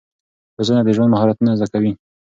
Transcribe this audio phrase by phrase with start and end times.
[0.57, 1.91] روزنه د ژوند مهارتونه زده کوي.